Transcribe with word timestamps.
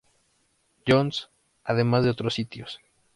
Johns, 0.87 1.29
además 1.65 2.03
de 2.03 2.09
otros 2.09 2.33
sitios. 2.33 2.81